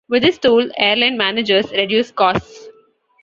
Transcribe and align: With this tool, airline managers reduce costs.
With 0.09 0.23
this 0.23 0.39
tool, 0.39 0.67
airline 0.79 1.15
managers 1.15 1.71
reduce 1.71 2.09
costs. 2.09 2.67